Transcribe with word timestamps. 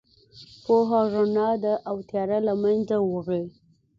پوهه 0.63 1.01
رڼا 1.13 1.49
ده 1.63 1.73
او 1.89 1.97
تیاره 2.09 2.39
له 2.47 2.53
منځه 2.63 2.95
وړي. 3.11 3.43